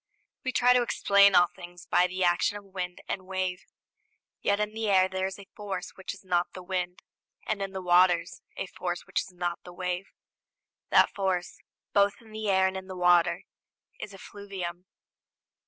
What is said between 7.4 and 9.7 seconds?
and in the waters a force which is not